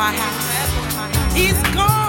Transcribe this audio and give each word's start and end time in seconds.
my. 0.00 0.14
He's 1.34 1.60
gone. 1.74 1.99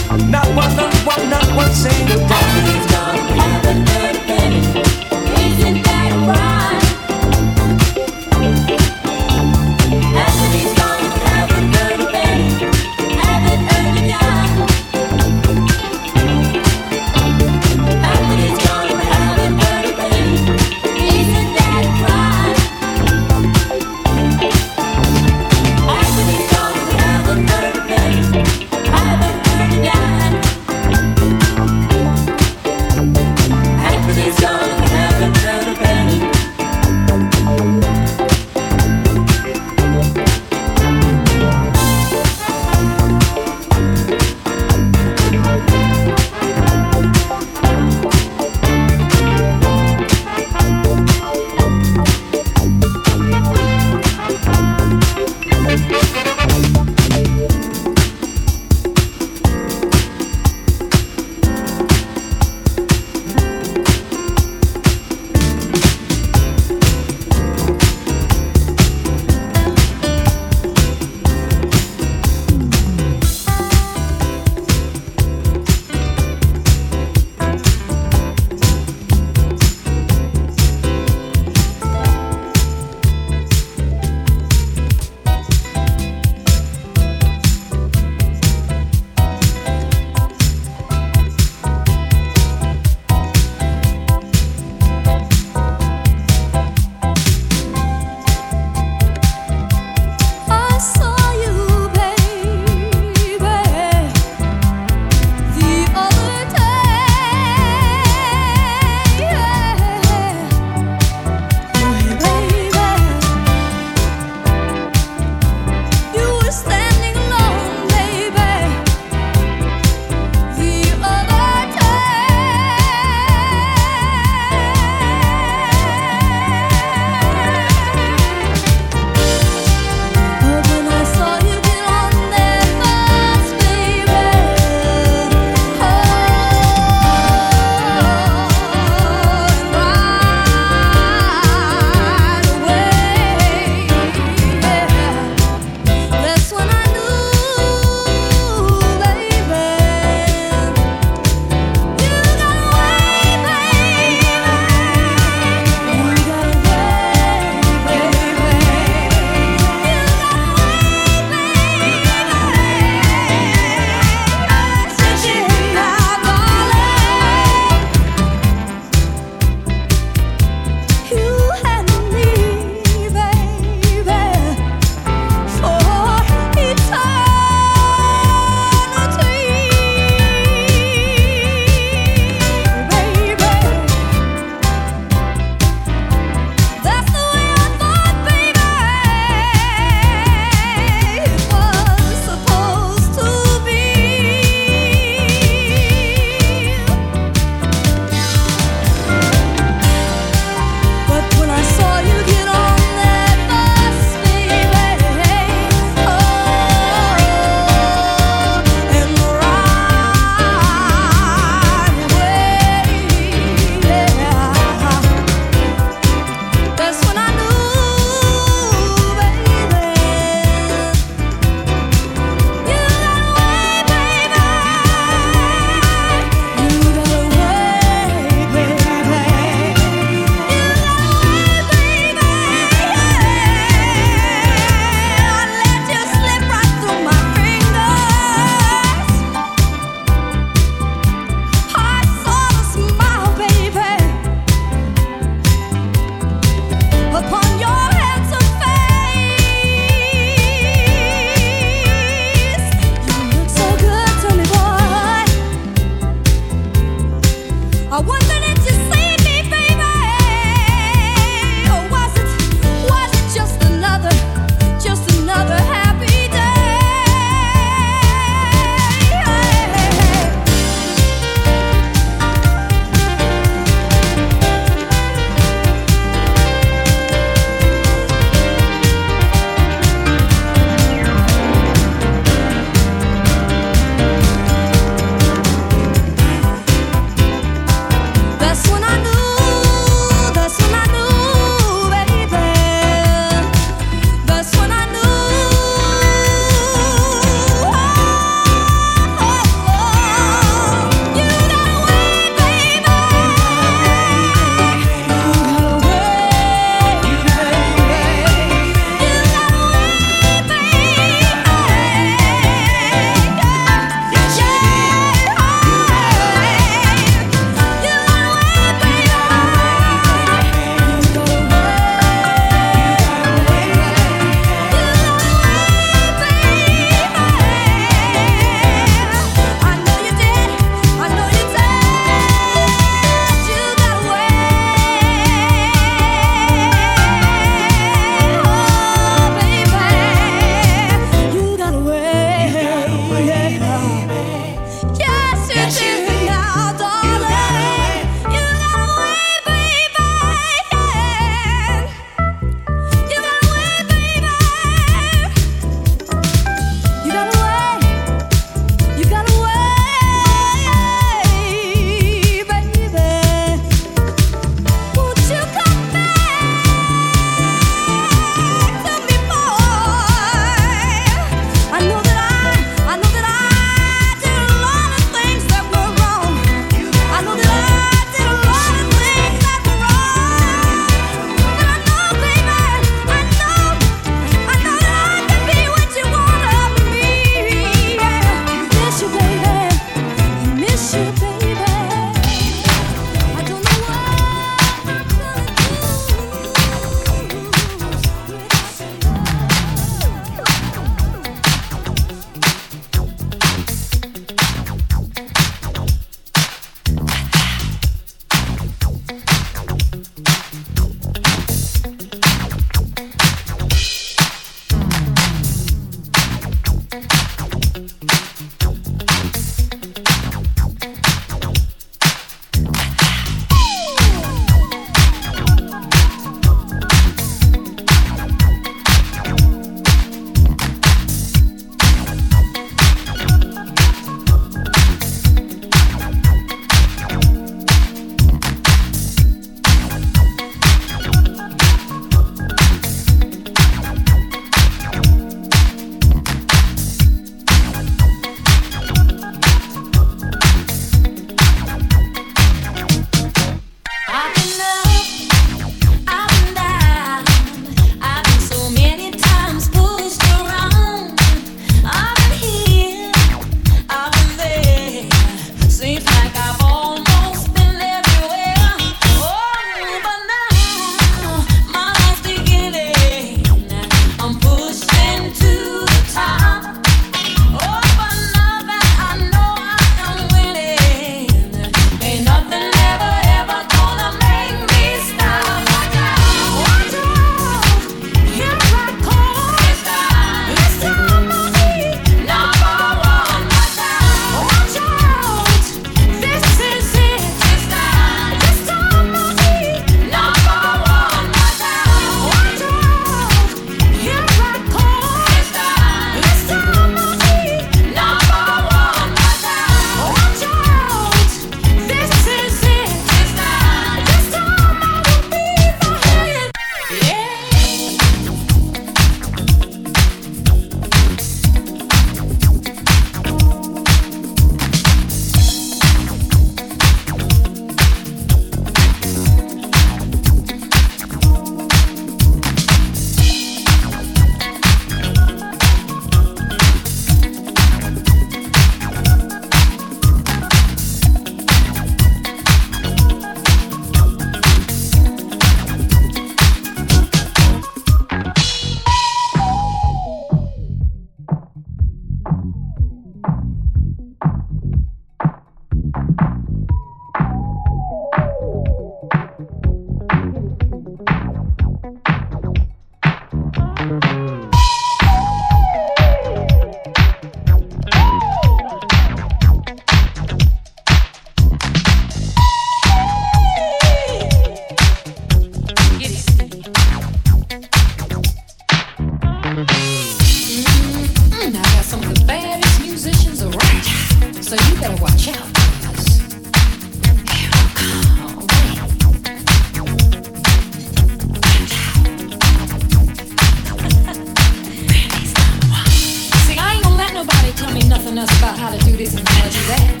us 598.22 598.38
about 598.38 598.56
how 598.56 598.70
to 598.70 598.78
do 598.84 598.96
this 598.96 599.14
and 599.16 599.28
how 599.28 599.42
to 599.44 599.50
do 599.50 599.62
that. 599.66 600.00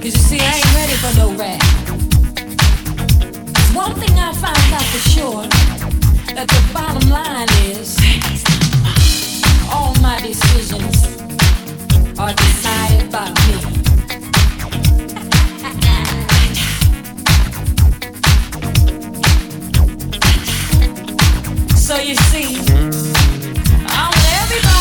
Cause 0.00 0.12
you 0.14 0.22
see, 0.30 0.38
I 0.40 0.54
ain't 0.58 0.74
ready 0.76 0.96
for 1.02 1.12
no 1.18 1.32
rap. 1.34 1.60
One 3.74 3.94
thing 3.98 4.16
I 4.16 4.32
found 4.32 4.72
out 4.72 4.86
for 4.92 5.02
sure 5.10 5.42
that 6.36 6.46
the 6.46 6.62
bottom 6.72 7.08
line 7.10 7.48
is 7.66 7.98
all 9.72 9.94
my 10.00 10.20
decisions 10.20 11.06
are 12.16 12.32
decided 12.32 13.10
by 13.10 13.28
me. 13.30 13.76
So 21.76 21.96
you 21.98 22.14
see, 22.14 23.05